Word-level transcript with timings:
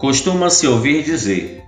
Costuma-se 0.00 0.66
ouvir 0.66 1.04
dizer: 1.04 1.62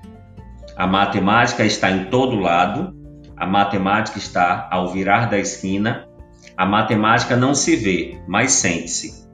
a 0.75 0.87
matemática 0.87 1.67
está 1.67 1.91
em 1.91 2.07
todo 2.07 2.41
lado, 2.41 2.97
a 3.37 3.47
matemática 3.47 4.17
está 4.17 4.71
ao 4.73 4.91
virar 4.91 5.29
da 5.29 5.39
esquina, 5.39 6.09
a 6.57 6.65
matemática 6.65 7.37
não 7.37 7.55
se 7.55 7.77
vê, 7.77 8.19
mas 8.27 8.53
sente-se. 8.53 9.29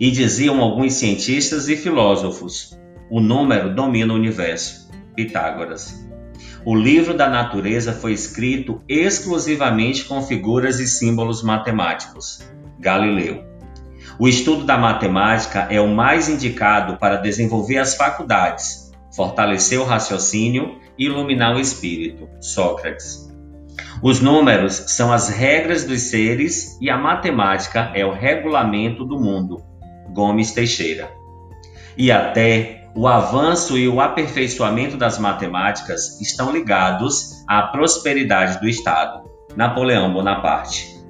E 0.00 0.10
diziam 0.10 0.62
alguns 0.62 0.94
cientistas 0.94 1.68
e 1.68 1.76
filósofos: 1.76 2.74
o 3.10 3.20
número 3.20 3.74
domina 3.74 4.14
o 4.14 4.16
universo. 4.16 4.90
Pitágoras. 5.14 6.08
O 6.64 6.74
livro 6.74 7.12
da 7.12 7.28
natureza 7.28 7.92
foi 7.92 8.14
escrito 8.14 8.80
exclusivamente 8.88 10.06
com 10.06 10.22
figuras 10.22 10.80
e 10.80 10.88
símbolos 10.88 11.42
matemáticos. 11.42 12.42
Galileu. 12.80 13.51
O 14.18 14.28
estudo 14.28 14.64
da 14.64 14.76
matemática 14.76 15.66
é 15.70 15.80
o 15.80 15.88
mais 15.88 16.28
indicado 16.28 16.96
para 16.98 17.16
desenvolver 17.16 17.78
as 17.78 17.94
faculdades, 17.94 18.92
fortalecer 19.14 19.80
o 19.80 19.84
raciocínio 19.84 20.78
e 20.98 21.06
iluminar 21.06 21.56
o 21.56 21.60
espírito. 21.60 22.28
Sócrates. 22.40 23.30
Os 24.02 24.20
números 24.20 24.84
são 24.88 25.12
as 25.12 25.28
regras 25.28 25.84
dos 25.84 26.02
seres 26.02 26.78
e 26.80 26.90
a 26.90 26.98
matemática 26.98 27.90
é 27.94 28.04
o 28.04 28.12
regulamento 28.12 29.04
do 29.04 29.18
mundo. 29.18 29.62
Gomes 30.12 30.52
Teixeira. 30.52 31.10
E 31.96 32.10
até 32.10 32.90
o 32.94 33.08
avanço 33.08 33.78
e 33.78 33.88
o 33.88 34.00
aperfeiçoamento 34.00 34.96
das 34.96 35.18
matemáticas 35.18 36.20
estão 36.20 36.52
ligados 36.52 37.42
à 37.48 37.62
prosperidade 37.62 38.60
do 38.60 38.68
Estado. 38.68 39.22
Napoleão 39.56 40.12
Bonaparte. 40.12 41.01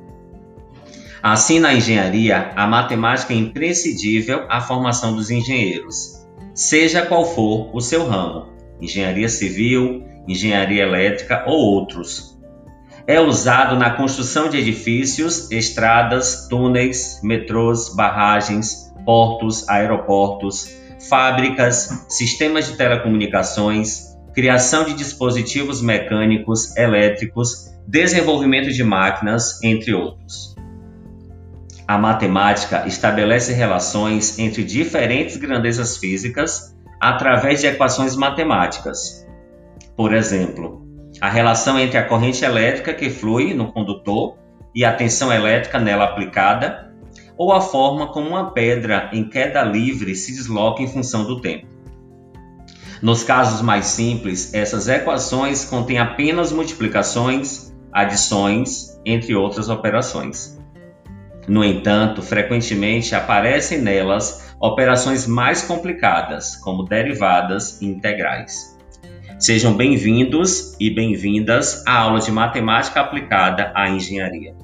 Assim, 1.22 1.60
na 1.60 1.72
engenharia, 1.72 2.50
a 2.56 2.66
matemática 2.66 3.32
é 3.32 3.36
imprescindível 3.36 4.44
à 4.48 4.60
formação 4.60 5.14
dos 5.14 5.30
engenheiros, 5.30 6.26
seja 6.52 7.06
qual 7.06 7.24
for 7.24 7.70
o 7.72 7.80
seu 7.80 8.08
ramo, 8.08 8.48
engenharia 8.80 9.28
civil, 9.28 10.02
engenharia 10.26 10.82
elétrica 10.82 11.44
ou 11.46 11.56
outros. 11.56 12.36
É 13.06 13.20
usado 13.20 13.76
na 13.76 13.90
construção 13.90 14.48
de 14.48 14.56
edifícios, 14.56 15.48
estradas, 15.52 16.48
túneis, 16.48 17.20
metrôs, 17.22 17.94
barragens, 17.94 18.92
portos, 19.04 19.68
aeroportos, 19.68 20.76
fábricas, 21.08 22.04
sistemas 22.08 22.66
de 22.66 22.76
telecomunicações, 22.76 24.12
criação 24.34 24.84
de 24.84 24.94
dispositivos 24.94 25.80
mecânicos, 25.80 26.76
elétricos, 26.76 27.72
desenvolvimento 27.86 28.72
de 28.72 28.82
máquinas, 28.82 29.62
entre 29.62 29.94
outros. 29.94 30.51
A 31.92 31.98
matemática 31.98 32.86
estabelece 32.86 33.52
relações 33.52 34.38
entre 34.38 34.64
diferentes 34.64 35.36
grandezas 35.36 35.98
físicas 35.98 36.74
através 36.98 37.60
de 37.60 37.66
equações 37.66 38.16
matemáticas. 38.16 39.26
Por 39.94 40.14
exemplo, 40.14 40.86
a 41.20 41.28
relação 41.28 41.78
entre 41.78 41.98
a 41.98 42.08
corrente 42.08 42.46
elétrica 42.46 42.94
que 42.94 43.10
flui 43.10 43.52
no 43.52 43.70
condutor 43.70 44.38
e 44.74 44.86
a 44.86 44.94
tensão 44.94 45.30
elétrica 45.30 45.78
nela 45.78 46.04
aplicada, 46.04 46.94
ou 47.36 47.52
a 47.52 47.60
forma 47.60 48.10
como 48.10 48.30
uma 48.30 48.52
pedra 48.52 49.10
em 49.12 49.28
queda 49.28 49.62
livre 49.62 50.14
se 50.14 50.32
desloca 50.32 50.82
em 50.82 50.88
função 50.88 51.24
do 51.24 51.42
tempo. 51.42 51.66
Nos 53.02 53.22
casos 53.22 53.60
mais 53.60 53.84
simples, 53.84 54.54
essas 54.54 54.88
equações 54.88 55.66
contêm 55.66 55.98
apenas 55.98 56.52
multiplicações, 56.52 57.70
adições, 57.92 58.98
entre 59.04 59.34
outras 59.34 59.68
operações. 59.68 60.61
No 61.48 61.64
entanto, 61.64 62.22
frequentemente 62.22 63.14
aparecem 63.14 63.78
nelas 63.78 64.54
operações 64.60 65.26
mais 65.26 65.62
complicadas, 65.62 66.54
como 66.56 66.84
derivadas 66.84 67.80
e 67.82 67.86
integrais. 67.86 68.78
Sejam 69.40 69.74
bem-vindos 69.74 70.76
e 70.78 70.88
bem-vindas 70.88 71.84
à 71.84 71.98
aula 71.98 72.20
de 72.20 72.30
matemática 72.30 73.00
aplicada 73.00 73.72
à 73.74 73.88
engenharia. 73.88 74.54